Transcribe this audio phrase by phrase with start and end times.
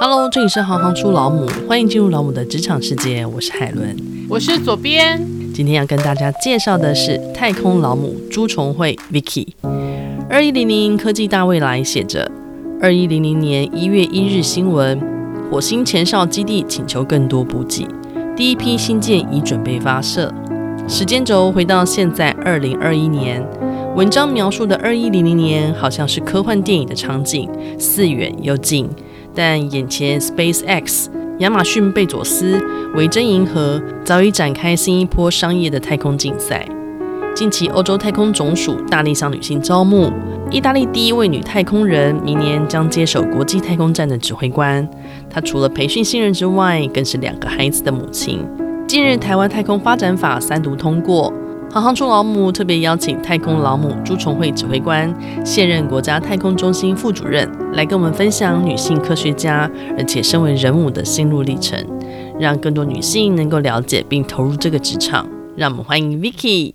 [0.00, 3.26] Hello，这里是行行出老母，欢迎进入老母的职场世界。
[3.26, 3.96] 我是海伦，
[4.28, 5.20] 我是左边。
[5.52, 9.48] 今天要跟大家介绍的是太空老母朱重惠 Vicky。
[10.30, 12.30] 二一零零科技大未来写着：
[12.80, 15.00] 二一零零年一月一日新闻，
[15.50, 17.84] 火星前哨基地请求更多补给，
[18.36, 20.32] 第一批新舰已准备发射。
[20.86, 23.44] 时间轴回到现在二零二一年，
[23.96, 28.88] 文章描述的二一零零年好像是科幻电影的场景，似远又近。
[29.38, 31.06] 但眼前，SpaceX、
[31.38, 32.60] 亚马逊、贝佐斯、
[32.96, 36.66] 维珍银河早已展开新一波商业的太空竞赛。
[37.36, 40.12] 近期，欧洲太空总署大力向女性招募，
[40.50, 44.84] 意大利第一位女太空人明年将接手国际太空站的指挥官。
[45.30, 48.44] 她除了培训新人之外，更是两个孩子的母亲。
[48.88, 51.32] 近日，台湾太空发展法三读通过。
[51.70, 55.14] 行行出老母特别邀请太空老母朱重惠指挥官，
[55.44, 61.78] 现任国家太空中心副主任，来跟我们分享女性科学家，而且身为人母的心路历程，
[62.40, 65.28] 让更多女性能够了解并投入这个职场。
[65.56, 66.72] 让我们欢迎 Vicky。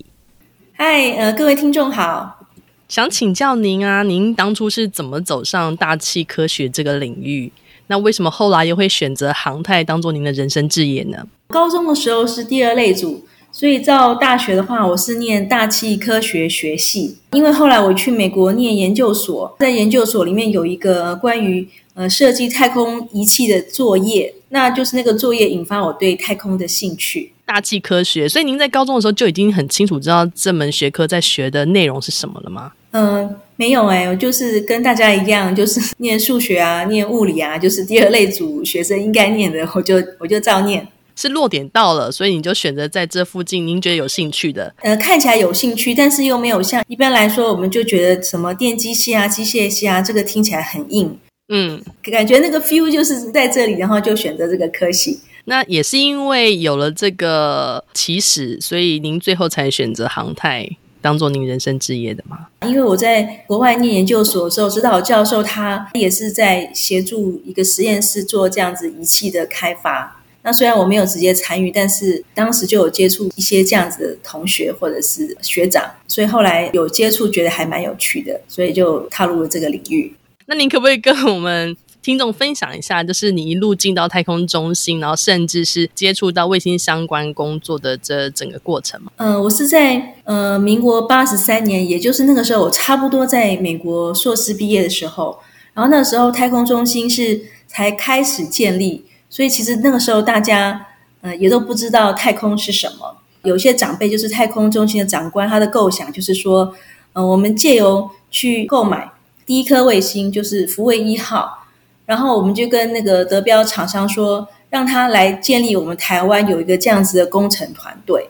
[0.74, 2.46] 嗨，呃，各位听众好，
[2.88, 7.52] 想请教您啊，您当初是怎么走上大气科学这个领域？
[7.88, 11.26] 那为什么后来又会选择航太当做您的人生志业呢？
[11.48, 13.26] 高中的时候是第二类组。
[13.56, 17.18] 所以到大学的话，我是念大气科学学系。
[17.34, 27.32] 因为后来我去美国念研究所，在研究所里面有一个关于呃设计太空仪器的作业，那就是那个作业引发我对太空的兴趣。
[27.46, 32.72] 大气科学，所以您在高中的时候就已经很清楚知道这门学科在学的内容是什么了吗？
[32.90, 40.88] 嗯、呃，没有哎、欸，我就是跟大家一样，就是念数学啊，念物理啊，就是第二类组学生应该念的，我就我就照念。
[41.16, 44.74] 是落点到了，所以你就选择在这附近，您觉得有兴趣的。
[44.82, 51.18] 呃，看起来有兴趣，但是又没有像一般来说，我们就觉得什么电机系啊、机械系啊，这个听起来很硬。
[51.50, 55.20] 嗯，感觉那个 feel 就是在这里，然后就选择这个科系。
[55.46, 60.68] 那也是因为有了这个起始，所以您最后才选择航太
[61.02, 62.48] 当做您人生志业的吗？
[62.66, 70.23] 因为我在国外念研究所的时候，指导教授他也是在协助一个实验室做这样子仪器的开发。
[70.46, 80.14] 那虽然我没有直接参与，但是当时就有接触一些这样子的同学或者是学长，所以后来有接触，觉得还蛮有趣的，所以就踏入了这个领域。
[80.46, 89.14] 那您可不可以跟我们听众分享一下，就是你一路进到太空中心，然后甚至是接触到卫星相关工作的这整个过程吗？
[89.16, 95.40] 呃，我是在呃民国八十三年，也就是那个时候，我差不多在美国硕士毕业的时候，
[95.74, 99.06] 然后那时候太空中心是才开始建立。
[99.34, 100.86] 所以其实那个时候大家，
[101.22, 103.18] 呃，也都不知道太空是什么。
[103.42, 106.72] 有些长辈就是太空中心的长官，他的构想就是说，
[107.14, 109.10] 呃，我们借由去购买
[109.44, 111.66] 第一颗卫星，就是福卫一号，
[112.06, 118.30] 然后我们就跟那个德标厂商说，让他来建立我们台湾有一个这样子的工程团队。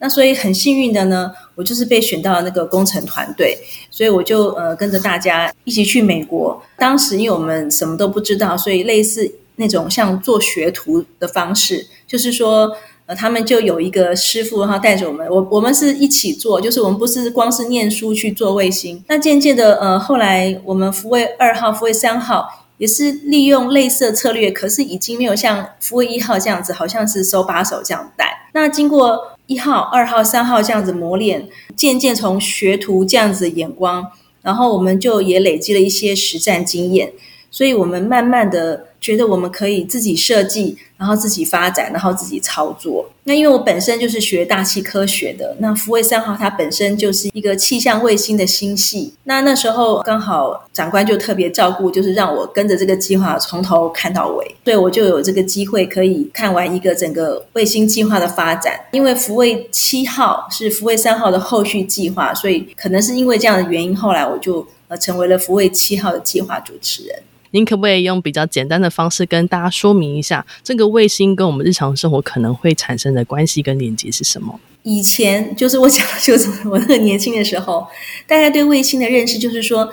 [0.00, 3.56] 那所以很幸运的呢，我就是被选到了那个工程团队，
[3.88, 6.60] 所以我就呃跟着大家一起去美国。
[6.76, 9.32] 当时因为我们什么都不知道，所以类似。
[9.56, 12.70] 那种像做学徒的方式，就是说，
[13.06, 19.04] 呃，他们就有一个师傅，然后带着我们，我我们是一起做，就是我们不是光是念书去做卫星。
[19.08, 22.48] 那渐渐的，呃，后来我们福卫二号、福卫三号
[22.78, 28.48] 也是利用类似的策略，可是已经没有像福卫一号这样子，好像是手把手这样带。
[28.52, 34.10] 那经过一号、二号、三号这样子磨练，渐渐从学徒这样子的眼光，
[34.42, 37.12] 然后我们就也累积了一些实战经验，
[37.54, 38.86] 所以我们慢慢的。
[39.04, 43.06] 觉得我们可以自己设计，然后自己发展，然后自己操作。
[43.24, 49.12] 那因为我本身就是学大气科学的，那福卫三号它本身就是一个气象卫星的星系。
[49.24, 58.80] 那那时候刚好长官就特别照顾，就是让我跟着这个计划从头看到尾，所以我就有这个机会可以看完一个整个卫星计划的发展。
[58.92, 67.18] 因为福卫七号是福卫三号的后续计划，所以可能是因为这样的原因，后来我就呃成为了福卫七号的计划主持人。
[67.54, 74.58] 您可不可以用比较简单的方式跟大家说明一下，这个卫星跟我们日常生活可能会产生的关系跟连接是什么？
[74.82, 77.86] 以前就是我讲，就是我那个年轻的时候，
[78.26, 79.88] 大家对卫星的认识就是说，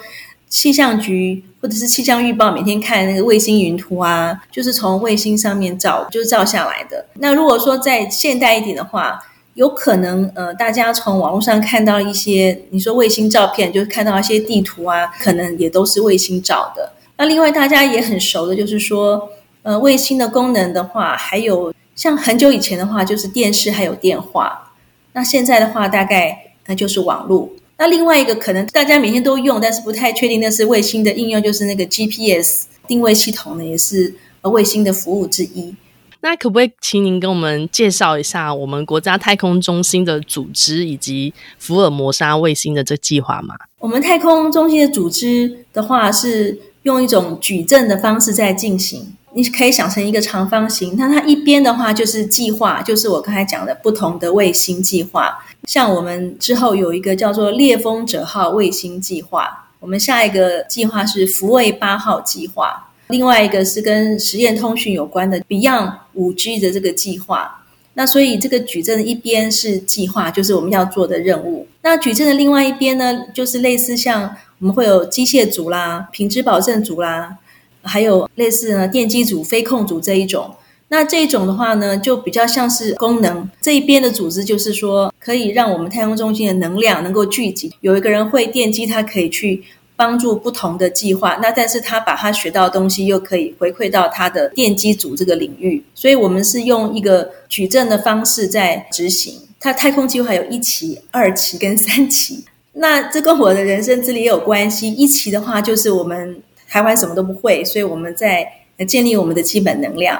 [0.50, 7.06] 气象局或者是气象预报每天看那个卫星云图啊，就是从卫星上面照，就是照下来的。
[7.20, 9.20] 那如果说再现代一点的话，
[9.54, 16.94] 有可能呃，大家从网络上看到一些你说卫星照片，就是看到一些地图啊，可能也都是卫星照的。
[17.22, 19.30] 那另外大家也很熟的，就是说，
[19.62, 24.74] 呃，卫星的功能的话，还有像很久以前的话，就是电视还有电话。
[25.14, 27.48] 那现在的话，大概那就是网络。
[27.78, 35.76] 那另外一个可能大家每天都用，但是不太确定那是卫星的应用，就是那个 GPS 定位系统呢，也是卫星的服务之一。
[36.22, 43.54] 那可不可以请您跟我们介绍一下我们国家太空中心的组织以及福尔摩沙卫星的这计划吗？
[43.78, 49.16] 我们太空中心的组织的话，是用一种矩阵的方式在进行。
[49.34, 55.40] 你可以想成一个长方形，那它一边的话就是计划，就是我刚才讲的不同的卫星计划。
[55.64, 62.90] 像我们之后有一个叫做猎风者号卫星计划，我们下一个计划是福卫八号计划。
[63.08, 67.61] 另外一个是跟实验通讯有关的 Beyond 5G 的这个计划，
[68.02, 71.68] 那所以这个矩阵的一边是计划，就是我们要做的任务。
[71.84, 77.38] 那矩阵的另外一边呢，就是类似像我们会有机械组啦、品质保证组啦，
[77.84, 80.50] 还有类似呢电机组、飞控组这一种。
[80.88, 89.64] 那这一种的话呢，就比较像是功能这一边的组织，就是说可以让我们太空中心的能量能够聚集，有一个人会电机，他可以去。
[90.02, 99.36] 帮助不同的计划，那但是他把他学到的东西又可以回馈到他的电机组这个领域，所以我们是用一个矩阵的方式在执行。
[99.60, 102.44] 它太空计划有一期、二期跟三期，
[102.74, 104.92] 那这跟我的人生之旅也有关系。
[104.92, 108.44] 一期的话就是我们台湾什么都不会，所以我们在
[108.88, 110.20] 建立我们的基本能量。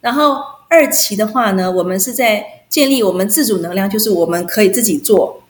[0.00, 0.38] 然后
[0.70, 5.42] 二期的话呢，我们是在建立我们自主能量，就是我们可以自己做。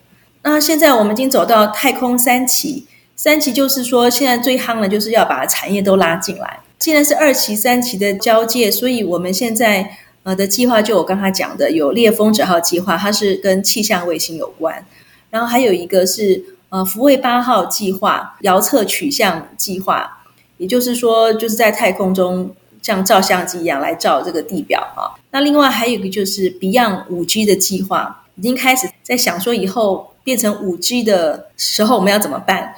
[0.43, 2.85] 那现在我们已经走到太空三期。
[3.19, 6.61] 三期就是说，现在最夯的，就是要把产业都拉进来。
[6.79, 9.91] 既然是二期、三期的交界，所以我们现在
[10.23, 14.87] 呃的计划，就我刚才讲的，有猎风者号计划，它是跟气象卫星有关。
[15.31, 20.23] 然后还有一个是呃福卫八号计划，遥测取向计划，
[20.59, 25.19] 也就是说，就是在太空中像照相机一样来照这个地表啊。
[25.33, 32.73] 那另外还有一个就是 Beyond 5G 的计划，已经开始在想说，以后变成 5G 的时候，我们要怎么办？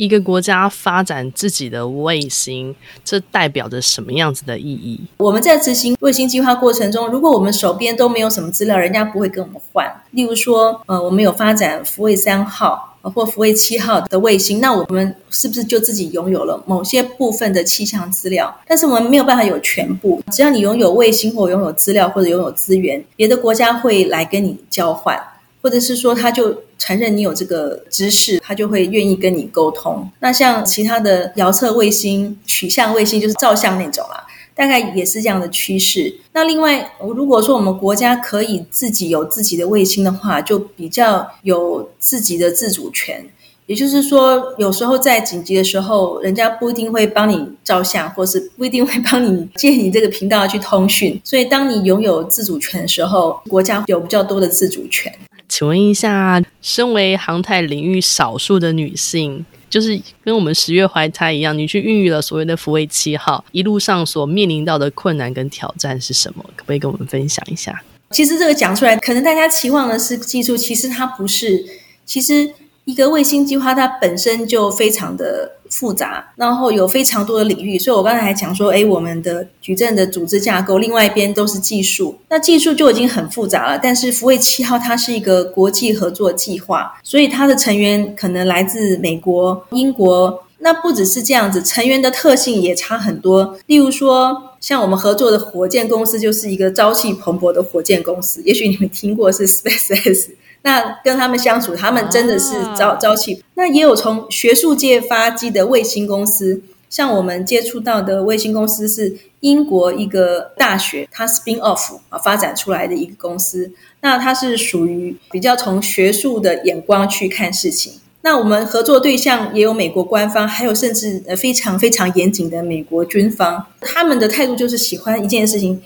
[0.00, 2.74] 一个国家发展自己的卫星，
[3.04, 4.98] 这代表着什么样子的意义？
[5.18, 9.86] 我们在执行卫星计划过程中，如果我们手边都没有什么资料，人家不会跟我们换。
[10.12, 18.58] 例如说，呃，我们有发展福卫三号或福卫七号的卫星，那我们是不是就自己拥有了某些部分的气象资料？
[18.66, 20.22] 但是我们没有办法有全部。
[20.32, 25.22] 只要你拥有卫星或拥有资料或者拥有资源，别的国家会来跟你交换。
[25.62, 30.10] 或者是说，他就承认你有这个知识，他就会愿意跟你沟通。
[30.20, 34.24] 那像其他的遥测卫星、取向卫星，就是照相那种啊，
[34.54, 36.14] 大概也是这样的趋势。
[36.32, 43.24] 那另外，如果说我们国家可以自己有自己的卫星的话，就比较有自己的自主权。
[43.70, 51.20] 也就是说，有时候在紧急的时候，人家不一定会帮你照相，或是不一定会帮你借你这个频道去通讯。
[51.22, 55.14] 所以，当你拥有自主权的时候，国家有比较多的自主权。
[55.48, 66.44] 请问一下，身为航太领域少数的女性，就是跟我们十月怀胎一样，你去孕育了所谓的福卫七号，一路上所面临到的困难跟挑战是什么？
[66.56, 67.80] 可不可以跟我们分享一下？
[68.10, 71.64] 其实这个讲出来，可能大家期望的是技术，其实它不是，
[72.04, 72.52] 其实。
[72.90, 77.78] 一个卫星计划，它本身就非常的复杂，然后有非常多的领域。
[77.78, 83.78] 所以我刚才还讲说，诶，我们的矩阵的组织架构，另外一边都是技术，那技术就已经很复杂了。
[83.80, 90.42] 但是福卫七号它是一个国际合作计划，所以它的成员可能来自美国、英国。
[90.62, 93.56] 那不只是这样子，成员的特性也差很多。
[93.66, 100.32] 例如说，像我们合作的火箭公司，就是一个朝气蓬勃的火箭公司，也许你们听过是 SpaceX。
[100.62, 103.42] 那跟他们相处，他们真的是朝朝气。
[103.54, 113.72] 那也有从学术界发迹的卫星公司，像我们接触到的卫星公司是英国一个大学，它 spin off 啊发展出来的一个公司。
[114.02, 117.94] 那它是属于比较从学术的眼光去看事情。
[118.22, 123.66] 那我们合作对象也有美国官方，还有甚至呃非常非常严谨的美国军方。
[123.80, 125.82] 他们的态度就是喜欢一件事情，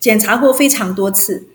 [0.00, 1.46] 检查过非常多次。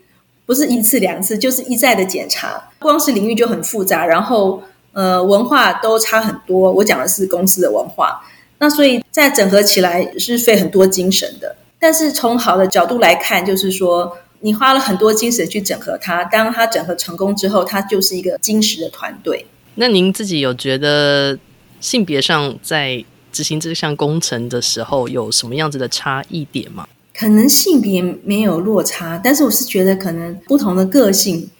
[0.50, 2.60] 不是一次两次，就是一再的检查。
[2.80, 6.72] 光是领域就很复杂，然后呃文化都差很多。
[6.72, 8.20] 我讲的是公司的文化，
[8.58, 11.54] 那所以在整合起来是费很多精神的。
[11.78, 19.46] 但是从好的角度来看，就是说你花了很多精神去整合它，当它整合成功之后，它就是一个精实的团队。
[19.76, 21.38] 那您自己有觉得
[21.80, 26.88] 性别上在执行这项工程的时候有什么样子的差异点吗？
[27.20, 31.50] 可能性别没有落差，但是我是觉得可能不同的个性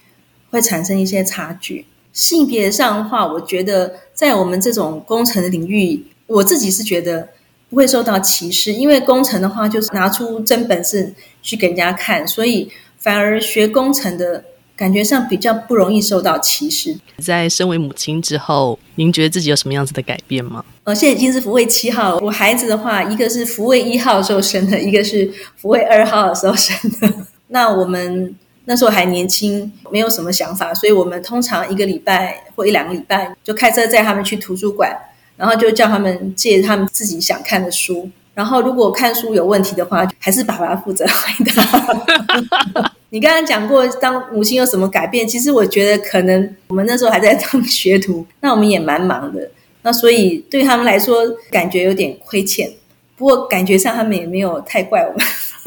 [0.49, 1.85] 会产生一些差距。
[2.14, 7.29] 性别上的话，我觉得在我们这种工程的领域，我自己是觉得
[7.69, 11.12] 不会受到歧视，因为工程的话就是拿出真本事
[11.43, 14.43] 去给人家看，所以反而学工程的
[14.80, 16.96] 感觉上比较不容易受到歧视。
[17.18, 20.64] 在身为母亲之后，您觉得自己有什么样子的改变吗？
[20.84, 22.18] 呃，现在已经是福卫七号了。
[22.20, 27.12] 我孩子的话，一个是福卫一号的时候生的，一个是福卫二号的时候生的。
[27.49, 28.34] 那我们
[28.64, 34.96] 那时候还年轻，没有什么想法，所以我们通常一个礼拜或一两个礼拜就开车载他们去图书馆，
[35.37, 38.10] 然后就叫他们借他们自己想看的书。
[38.32, 42.94] 然后如果看书有问题的话，还是爸爸负责回答。
[43.11, 45.26] 你刚刚讲过当母亲有什么改变？
[45.26, 49.50] 其实我觉得可能我们那时候还在当学徒， 那我们也蛮忙的。
[49.83, 51.17] 那所以对他们来说，
[51.50, 52.71] 感觉有点亏欠。
[53.17, 55.26] 不过感觉上他们也没有太怪我们。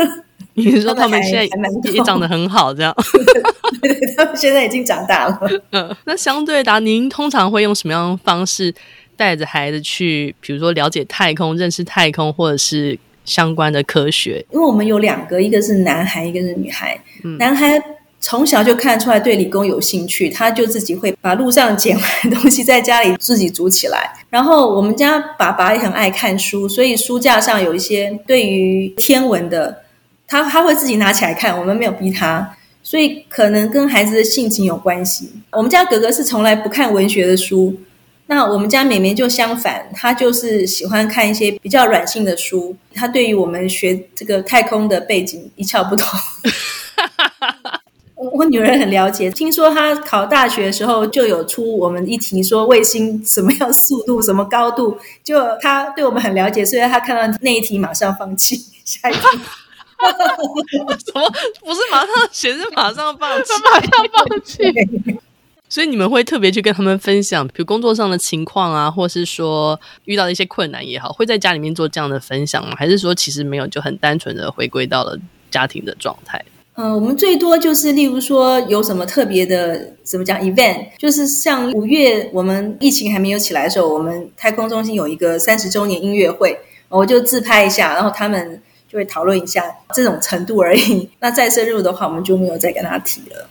[0.55, 2.95] 你是说他们现在也长得很好，这样？
[3.81, 5.39] 对，他们现在已经长大了。
[5.71, 8.73] 嗯，那相对的，您通常会用什么样的方式
[9.17, 14.45] 带着孩子去，比如说了解太空、认识太空，或者是相关的科学？
[14.51, 16.99] 因为我们有两个，一个是男孩，一个是女孩。
[17.23, 17.81] 嗯，男孩
[18.19, 24.13] 从小就看出来对理工有兴趣，他就自己会把路上捡来的东西在家里自己煮起来。
[24.29, 29.83] 然后我们家爸爸也很爱看书，所以书架上有一些对于天文的。
[30.25, 35.29] 他他会自己拿起来看，我们没有逼他，所以可能跟孩子的性情有关系。
[35.51, 37.75] 我们家哥哥是从来不看文学的书，
[38.33, 42.75] 那我们家妹妹就相反，她就是喜欢看一些比较软性的书。
[42.93, 46.07] 她对于我们学这个太空的背景一窍不通。
[48.15, 59.19] 我女儿很了解，听说她考大学的时候就有出我们一题，说卫星什么样速度、什么高度，就她对我们很了解，所以她看到那一题马上放弃，下一题。
[60.03, 61.29] 什么？
[61.63, 64.63] 不是马上学，是马上放弃，马上放弃。
[65.73, 72.75] 所以你们会特别去跟他们分享，比如工作上的情况啊，或是说遇到的一些困难也好，会在家里面做这样的分享吗？
[72.77, 75.17] 还是说其实没有，就很单纯的回归到了
[75.49, 76.39] 家庭的状态？
[76.75, 86.55] 嗯、呃，我们最多就是例如说有什么特别的，怎么讲 event，就是像五月我们疫情还没有起来的时候，我们太空中心有一个三十周年音乐会，
[86.87, 88.61] 我就自拍一下，然后他们。
[88.87, 89.63] 就会讨论一下
[89.95, 91.09] 这种程度而已。
[91.19, 93.49] 那再深入的话，我们就没有再跟他提了。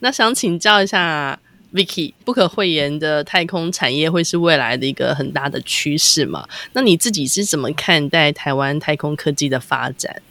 [0.00, 1.40] 那想请教一下
[1.72, 6.46] Vicky，不可讳言的太空产业会是未来的一个很大的趋势嘛？
[6.74, 10.22] 那你自己是怎么看待台湾太空科技的发展？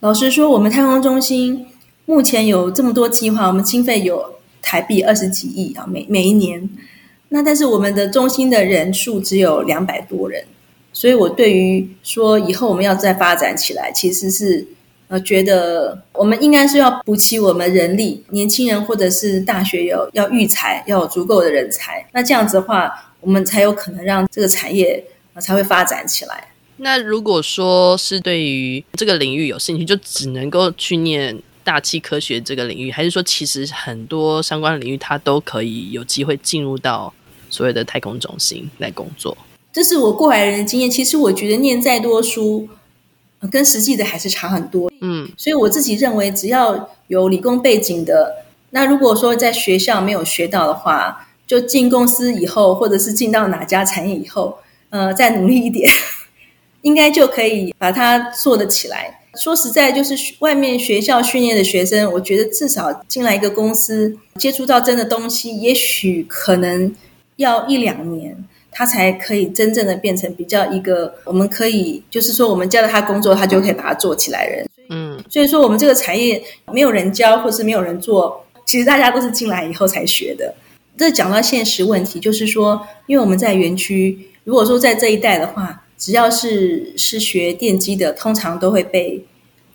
[0.00, 1.66] 老实说，我们太空中心
[2.06, 6.68] 目前有这么多计划，我们经费有台币二十几亿啊，每每一年。
[7.30, 10.44] 那但是我们的中心的人数只有两百多人。
[10.92, 14.66] 所以，我对于说以后我们要再发展起来，其实是
[15.10, 22.06] 呃觉得我们应该是要补齐我们人力，年轻人或者是大学有要育才，要有足够的人才。
[22.12, 25.04] 那这样子的话，我们才有可能让这个产业
[25.40, 26.52] 才会发展起来。
[26.76, 37.12] 那如果说是对于这个领域有兴趣，就只能够去念大气科学这个领域，还是说其实很多相关的领域它都可以有机会进入到
[37.50, 39.36] 所谓的太空中心来工作？
[39.72, 40.88] 这是我过来人的经验。
[40.88, 42.68] 其实我觉得念再多书，
[43.48, 44.90] 跟实际的还是差很多。
[45.00, 54.58] 嗯，所以我自己认为，只要有理工背景的，那如果说在学校没有学到的话，就进公司以后，或者是进到哪家产业以后，
[54.90, 55.90] 呃，再努力一点，
[56.82, 59.20] 应该就可以把它做得起来。
[59.34, 66.94] 说实在，就是外面学校训练的学生，我觉得至少进来一个公司，接触到真的东西，也许可能
[67.36, 68.44] 要一两年。
[68.70, 74.68] 他才可以真正的变成比较一个，我们可以就是说，我们教了他工作，他就可以把它做起来的人。
[74.88, 80.54] 嗯，所以说我们这个产业没有人教，或是没有人做，其实大家都是进来以后才学的。
[80.96, 89.24] 这讲到现实问题，就是说，因为我们在园区，如果说在这一带的话，只要是是学电机的，通常都会被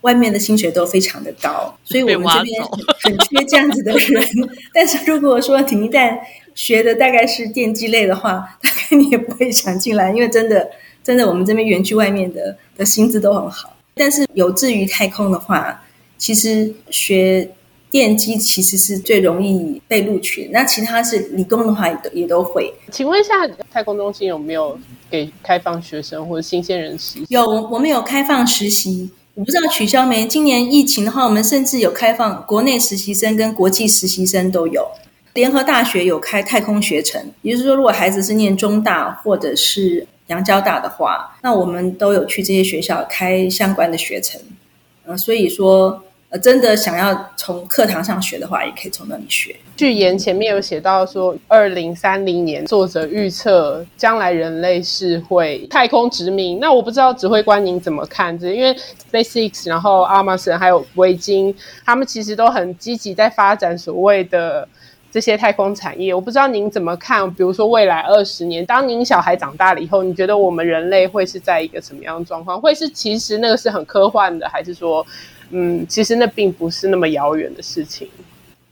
[0.06, 2.64] 外面的薪水都非常的高， 所以我们这边
[3.02, 4.24] 很缺这样子的人。
[4.72, 6.16] 但是如果说你一旦
[6.54, 10.70] 学的大概是电机类的话， 大概你也不会想进来，因为真的，
[11.04, 13.76] 真的我们这边园区外面的的薪资都很好。
[13.96, 15.84] 但是有志于太空的话，
[16.18, 17.50] 其实学
[17.90, 20.50] 电机其实是最容易被录取。
[20.52, 22.72] 那其他是理工的话，也都也都会。
[22.92, 23.34] 请问一下，
[23.72, 24.78] 太空中心有没有
[25.10, 27.26] 给开放学生或者新鲜人实习？
[27.30, 30.26] 有，我们有开放实习，我不知道取消没。
[30.26, 34.88] 今年疫情的话，我们甚至有开放国内实习生跟国际实习生都有。
[35.34, 44.40] 联合大学有开太空学程，也就是说，如果孩子是念中大或者是阳交大的话，那我们都有去这些学校开相关的学程。
[45.04, 46.02] 嗯、呃，所以说，
[46.38, 49.56] 真的想要从课堂上学的话，也可以从那里学。
[49.78, 56.60] 序言前面有写到说，二零三零年作者预测将来人类是会太空殖民。
[56.60, 58.52] 那我不知道指挥官您怎么看这？
[58.54, 58.76] 因为
[59.12, 61.54] SpaceX，然后 Amazon 还有维京，
[61.86, 64.68] 他们其实都很积极在发展所谓的。
[65.16, 67.26] 这些太空产业，我不知道您怎么看。
[67.36, 72.60] 比如说，未来二十年，当您小孩长大了以后，你觉得我们人类会是在一个什么样的状况？
[72.60, 75.08] 会是其实那个是很科幻的，还是说，
[75.52, 78.10] 嗯，其实那并不是那么遥远的事情？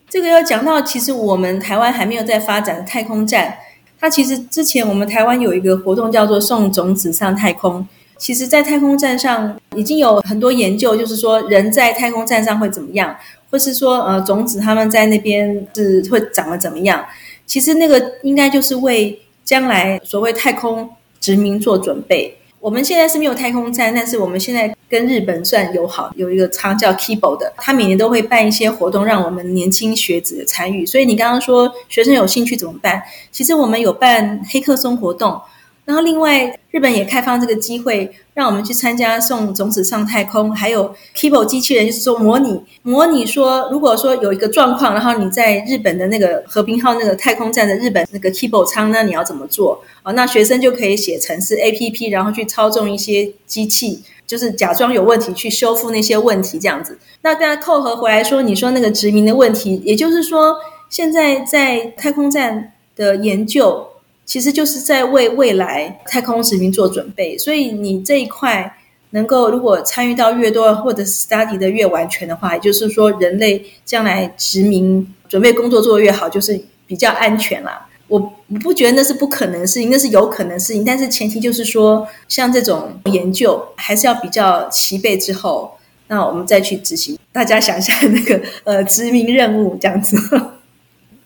[0.09, 3.57] 这个要讲到，其实我们台湾还没有在发展太空站。
[3.97, 7.88] 它其实之前我们台湾有一个活动叫做送种子上太空。
[8.17, 13.15] 其实，在太空站上已经有很多研究，就是说人在太空站上会怎么样。
[13.53, 17.05] 或是说，呃，种子他们在那边是会长得怎么样？
[17.45, 22.36] 其实那个应该就是为将来所谓太空殖民做准备。
[22.60, 30.83] 我们现在是没有太空站，但是我们现在跟日本算友好，有一个仓叫 Kibo 的，他每年都会办一些活动，让我们年轻学子参与。
[30.83, 33.03] 所以你刚刚说学生有兴趣怎么办？
[33.31, 35.39] 其实我们有办黑客松活动。
[35.86, 49.84] 然后，另外，日本也开放这个机会，让我们去参加送种子上太空，还有 Kibo 机器人，就是说模拟模拟说，如果说有一个状况，然后你在日本的那个和平号那个太空站的日本那个 Kibo 舱那，你要怎么做？
[50.04, 56.98] 啊，那学生就可以写程式 APP，然后去操纵一些机器，就是假装有问题去修复那些问题，这样子。
[57.24, 60.56] 那大家扣合回来说，你说那个殖民的问题，也就是说，
[60.90, 63.90] 现在在太空站的研究。
[64.25, 68.77] 其实就是在为未来太空殖民做准备，所以你这一块
[69.12, 77.88] 能够如果参与到越多，或者 study 的越完全的话，也就是说人类将来殖民准备工作做得越好，就是比较安全啦。
[78.08, 85.72] 我我不觉得那是不可能的事情，那是有可能的事情，但是前提就是说，像这种研究还是要比较齐备之后，
[86.08, 87.18] 那我们再去执行。
[87.32, 90.18] 大家想象那个呃殖民任务这样子。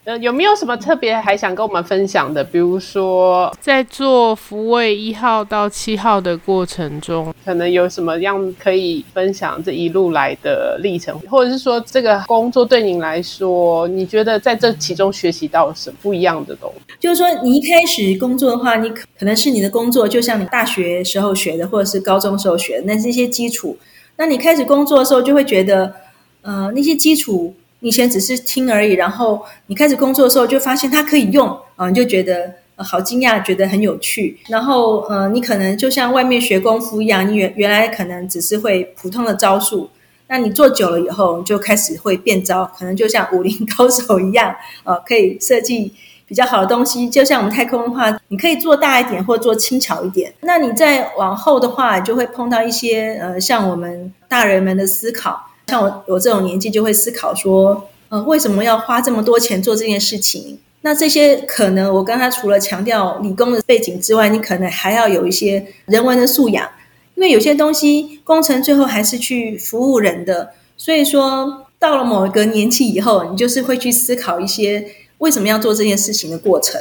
[0.07, 2.41] 呃，有没有什么特别还想跟我们分享的？
[2.41, 16.93] 比如说，在做福卫一号到七号的过程中，可能有什么样可以分享这一路来的历程，或者是说，这个工作对您来说，你觉得在这其中学习到什么不一样的东西？
[17.01, 23.77] 就是说，你一开始工作的话，你可可能是你的工作，就像你大学时候学的，或者是高中时候学的，那是一些基础。
[24.15, 25.93] 那你开始工作的时候，就会觉得，
[26.43, 27.53] 呃，那些基础。
[27.79, 34.35] 以前只是听而已，然后你开始工作的时候就发现它可以用啊，你就觉得、呃、好惊讶，觉得很有趣。
[34.47, 39.89] 然后呃，你可能就像外面学功夫一样，你原原来可能只是会普通的招数，
[40.27, 45.93] 那你做久了以后，你就开始会变招，可能就像武林高手一样， 呃，可以设计
[46.25, 47.07] 比较好的东西。
[47.07, 50.33] 就像我们太空的话，你可以做大一点或做轻巧一点。
[50.41, 55.43] 那你再往后的话，就会碰到一些呃，像我们大人们的思考。
[55.67, 60.57] 像我我这种年纪就会思考说，呃，为什么要花这么多钱做这件事情？
[60.81, 66.65] 那这些可能我刚才除了强调理工的背景之外，你可能还要有一些人文的素养，
[67.15, 70.51] 因为有些东西工程最后还是去服务人的。
[70.77, 74.85] 所以说，到了某一个年纪以后，你就是会去思考一些
[75.17, 76.79] 为什么要做这件事情的过程。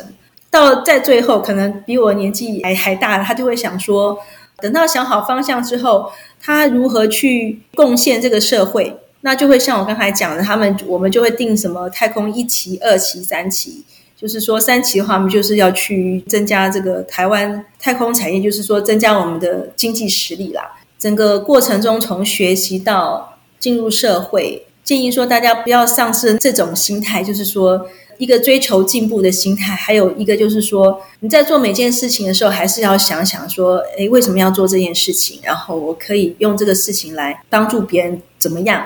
[0.49, 4.17] 到在最后，可能比我年纪还还大，他就会想说。
[4.59, 8.97] 等到想好方向之后，他如何去贡献这个社会？
[9.21, 13.85] 那就会像我刚才讲的，他们我们就会定什么太空一期、二期、三期。
[14.17, 20.63] 就是说三期的话，我们就是要去增加这个台湾太空产业，就是说增加我们的经济实力啦。
[20.99, 27.87] 整个过程中，从学习到进入社会，建议说大家不要丧失这种心态，就是说。
[28.19, 35.39] 一个追求进步的心态，还有一个就是说，你在做每件事情的时候，还是要想想说，诶，为什么要做这件事情？
[35.43, 38.83] 然后我可以用这个事情来帮助别人，怎么样？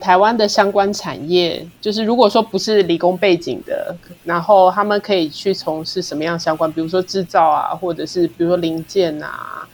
[0.00, 6.72] 台湾的相关产业，就是如果说不是理工背景的，然后他们可以去从事什么样相关？
[6.72, 9.68] 比如说制造啊，或者是比如说零件啊。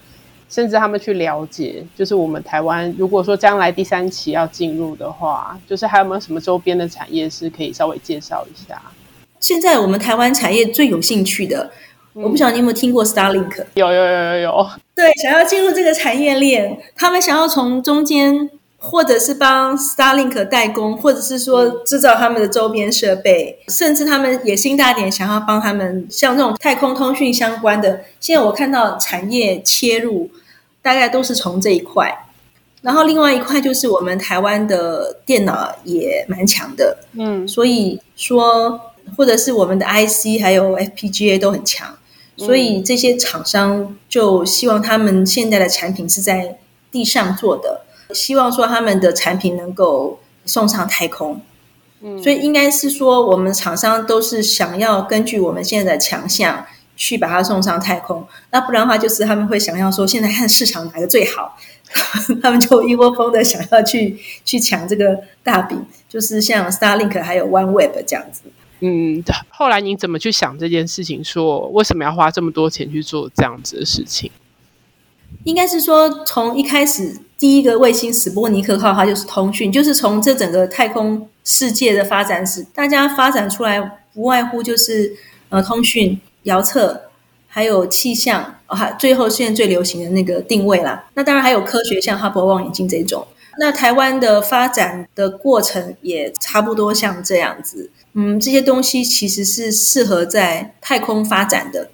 [0.49, 8.81] 甚至他们去了解，就是我们台湾，如果说将来第三期要进入的话，就是还有没有什么周边的产业是可以稍微介绍一下？
[9.41, 11.71] 现在我们台湾产业最有兴趣的，
[12.15, 13.65] 嗯、我不晓得你有没有听过 Starlink？
[13.75, 14.71] 有有有有有。
[14.95, 28.03] 对，想要进入这个产业链，他们想要从中间，或者是帮 Starlink 代工，或者是说制造他们的周边设备，甚至他们野心大点，想要帮他们像这种太空通讯相关的。
[28.21, 30.31] 现在我看到产业切入，
[30.83, 32.27] 大概都是从这一块。
[32.83, 38.81] 然后另外一块就是我们台湾的电脑也蛮强的，嗯，所以说
[39.17, 41.97] 或者是我们的 IC 还有 FPGA 都很强，
[42.37, 46.59] 所以这些厂商就希望他们现在的产品是在
[46.93, 47.86] 地上做的。
[48.13, 51.41] 希望说他们的产品能够送上太空。
[52.01, 56.67] 嗯，所以应该是说，我们厂商都是想要根据我们现在的强项
[56.97, 58.27] 去把它送上太空。
[58.51, 61.57] 那不然的话，就是他们会想要说，现在看市场哪个最好，
[62.43, 68.43] 他们就一窝蜂的想要去去抢这个大饼，就是像 Starlink 还有 OneWeb 这样子。
[68.81, 71.25] 嗯，后来你怎么去想这件事情？
[71.25, 74.31] 说为什么要花这么多钱去做这样子的事情？
[75.45, 83.81] 应该是说，从一开始第一个卫星史波尼克号，它就是通讯，就是从这整个太空世界的发展史，大家发展出来
[84.15, 85.15] 不外乎就是
[85.51, 87.03] 呃通讯、遥测，
[87.47, 91.05] 还有气象，还、最后现在最流行的那个定位啦。
[91.15, 93.27] 那当然还有科学，像哈勃望远镜这种。
[93.59, 97.91] 那台湾的发展的过程也差不多像这样子。
[98.13, 101.91] 嗯，这些东西其实是适合在太空发展的。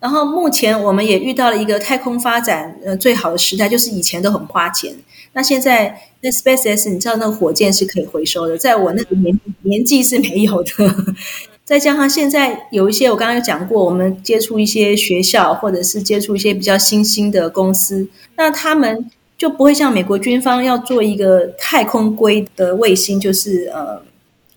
[0.00, 4.92] 然后目前我们也遇到了一个太空发展呃最好的时代，就是以前都很花钱。
[5.34, 10.72] 那现在那 SpaceX，你知道那个火箭是可以回收的，在我那个年年纪是没有的。
[11.64, 19.08] 再加上现在有一些我刚刚有讲过，我们接触一些学校或者是接触一些比较新兴的公司，那他们
[19.38, 24.02] 就不会像美国军方要做一个太空规的卫星，就是呃。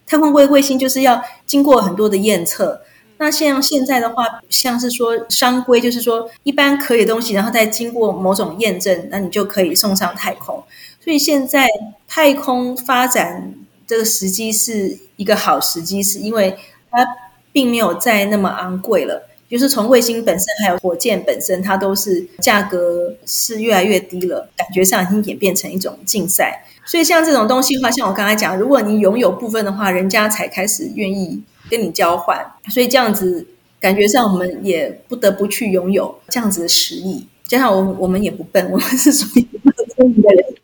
[0.05, 2.79] 太空规卫星就是要经过很多的验测。
[3.23, 10.61] 那像现在的话，像是说商规，就是说一般可以的东西，然后再经过某种验证，那你就可以送上太空。
[10.99, 11.65] 所以现在
[12.05, 13.53] 太空发展
[13.87, 16.57] 这个时机是一个好时机，是因为
[16.91, 17.07] 它
[17.53, 19.29] 并没有再那么昂贵了。
[19.49, 26.65] 就是从卫星本身还有火箭本身，它都是价格是越来越低了，感觉上已经演变成一种竞赛。
[26.85, 32.43] 所以像这种东西的话，像我刚才讲，如果你拥有部分的话，人家才开始愿意跟你交换。
[32.69, 33.45] 所以这样子
[33.79, 37.27] 感觉上，我们也不得不去拥有这样子的实力。
[37.45, 39.47] 加上我我们也不笨，我们是属于
[39.95, 40.45] 聪明的人。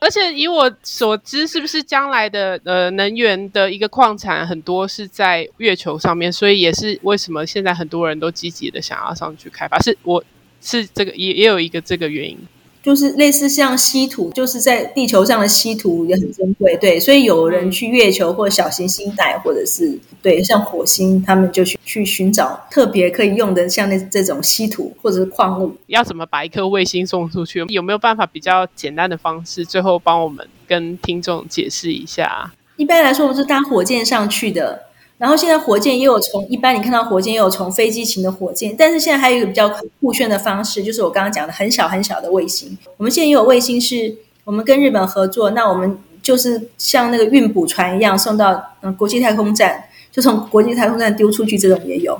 [0.00, 6.32] 而且以我所知，是不是将来的呃能源的一个矿产很多是在月球上面？
[6.32, 9.78] 所以也是为什么现在很多人都积极的想要上去开发。
[9.80, 10.22] 是我
[10.60, 12.38] 是这个也也有一个这个原因。
[12.82, 25.74] 就是类似像稀土，就是在地球上的稀土也很珍贵，对，所以有人去月球或小行星带，或者是对像火星，他们就去去寻找特别可以用的像那这种稀土或者是矿物。
[25.88, 27.64] 要怎么把一颗卫星送出去？
[27.68, 29.64] 有没有办法比较简单的方式？
[29.64, 32.50] 最后帮我们跟听众解释一下。
[32.76, 34.89] 一般来说，我们是搭火箭上去的。
[35.20, 42.74] 然后现在火箭也有从一般你看到火箭也有从飞机型的火箭，但是现在还有一个比较酷炫的方式，就是我刚刚讲的很小很小的卫星。
[42.96, 52.18] 我们现在也有卫星是我们跟日本合作，那我们就是像那个运补船一样送到嗯国际太空站，就从国际太空站丢出去，这种也有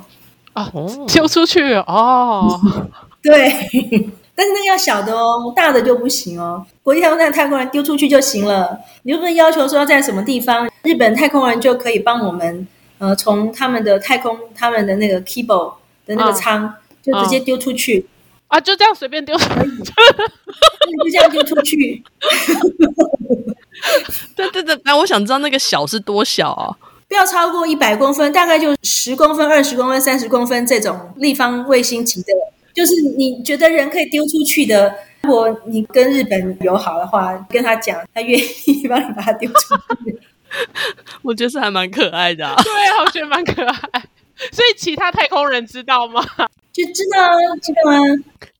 [0.53, 0.71] 啊，
[1.11, 2.61] 丢出去哦，
[3.23, 3.33] 对，
[4.35, 6.63] 但是那个要小的哦，大的就不行哦。
[6.83, 12.67] 国际太空站太空人丢出去就行了，你又不能要求说要在什么地方，日本太空人就可以帮我们。
[13.01, 15.73] 呃，从他们的太空，他们的那个 Keyboard
[16.05, 18.05] 的那个舱，哦、就直接丢出去
[18.47, 19.45] 啊，就这样随便丢， 就
[21.11, 22.03] 这样丢出去。
[24.35, 26.69] 对对对，那我想知道那个小是多小啊？
[27.07, 32.27] 不要超过一百公分，大概就十公分、二十公分、三十公分这种立方卫星级的，
[32.71, 34.93] 就是你觉得人可以丢出去的。
[35.23, 40.19] 如果你跟日本友好的话，跟他讲，他愿意帮你把它丢出去。
[41.23, 42.71] 我觉得是还蛮可爱的，啊，对，
[43.03, 44.03] 我觉得蛮可爱。
[44.51, 46.23] 所以其他太空人知道吗？
[46.73, 47.97] 就知道啊，知道啊。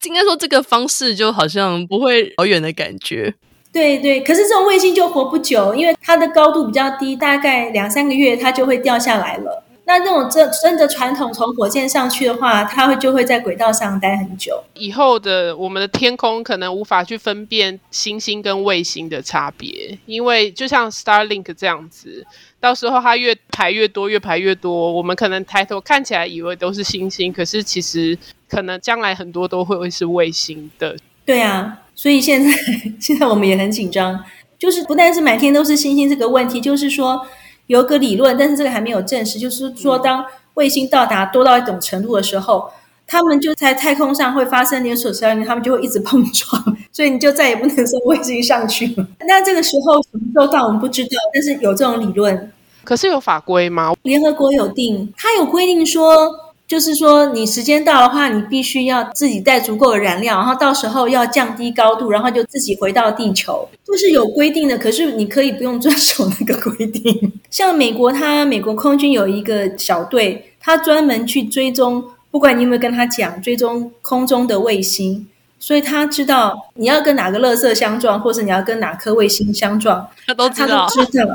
[0.03, 3.33] 应该说这个方式就好像不会遥远的感觉。
[3.71, 9.63] 对对，可是这种卫星就活不久，因为它的高度比较低，大概两三个月它就会掉下来了。
[9.83, 14.63] 那这种真真的传统从火箭上去的话，它会就会在轨道上待很久。
[14.75, 22.25] 以后的我们的天空可能无法去分辨星星跟卫星的差别，因为就像 Starlink 这样子，
[22.59, 28.17] 到时候它越排越多，越排越多，我们可能抬头看起来以为都是星星，可是其实
[28.47, 30.95] 可能将来很多都会是卫星的。
[31.25, 32.51] 对啊，所以现在
[33.01, 34.23] 现在我们也很紧张，
[34.59, 37.25] 就是不但是满天都是星星这个问题，就是说。
[37.71, 42.69] 有个理论，但是这个还没有证实，就是说，当卫星到达多到一种程度的时候，
[43.07, 49.07] 他们就在太空上会发生连锁效应，他们就会一直碰撞，所以你就再也不能送卫星上去了。
[49.25, 52.51] 那这个时候什么时候到，我们不知道，但是有这种理论。
[52.83, 53.93] 可是有法规吗？
[54.03, 56.29] 联合国有定，它有规定说。
[56.71, 64.77] 就是说，你时间到的话，你必须要自己带足够的燃料，然后到时候要降低高度，然后就自己回到地球，就是有规定的。
[64.77, 67.33] 可是你可以不用遵守那个规定。
[67.51, 75.27] 像美国，它美国空军有一个小队，它专门去追踪，不管你有没有跟他讲，追踪空中的卫星。
[75.59, 81.25] 所以他知道你要跟哪个垃圾相撞，或者你要跟哪颗卫星相撞，他都知道，他都知道，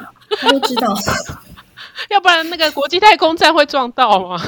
[0.40, 0.96] 他都知道。
[2.09, 4.40] 要不然那个国际太空站会撞到吗？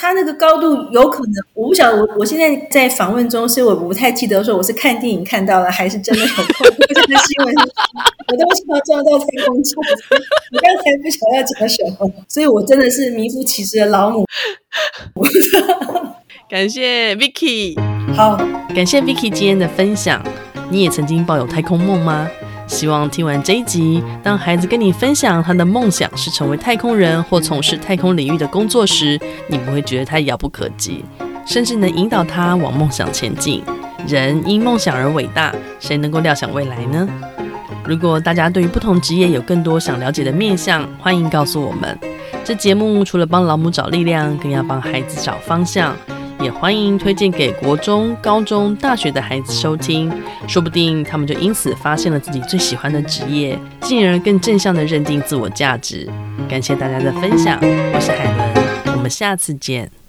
[0.00, 2.00] 他那个高度有可能，我不晓得。
[2.00, 6.52] 我我现在在访问中，所以我不太记得说我是看电影看到了，还是真的有碰到
[6.88, 7.54] 这个新闻。
[8.28, 9.74] 我都怕撞到太空站，
[10.52, 14.24] 我刚才不晓得要讲什么，所以我真的是名副其实的老母。
[16.48, 17.78] 感谢 Vicky，
[18.14, 18.38] 好，
[18.74, 20.24] 感谢 Vicky 今天的分享。
[20.70, 22.26] 你也曾经抱有太空梦吗？
[22.70, 31.04] 希望听完这一集，当孩子跟你分享他的梦想是成为太空人或从事太空领域的工作时，你不会觉得他遥不可及，
[31.44, 33.62] 甚至能引导他往梦想前进。
[34.06, 37.08] 人因梦想而伟大，谁能够料想未来呢？
[37.84, 41.98] 如果大家对于不同职业有更多想了解的面向，欢迎告诉我们。
[42.44, 45.94] 这节目除了帮老母找力量，更要帮孩子找方向。
[46.40, 50.10] 也欢迎推荐给国中、高中、大学的孩子收听，
[50.48, 56.08] 说不定他们就因此发现了自己最喜欢的职业，进而更正向的认定自我价值。
[56.48, 60.00] 感谢大家的分享，我是海伦，我们下次见。